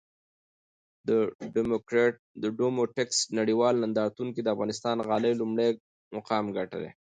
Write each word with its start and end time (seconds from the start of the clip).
ډوموټکس 2.57 3.17
نړېوال 3.39 3.75
نندارتون 3.83 4.27
کې 4.33 4.41
د 4.43 4.47
افغانستان 4.55 4.97
غالۍ 5.07 5.33
لومړی 5.37 5.69
مقام 6.17 6.45
ګټلی! 6.57 6.89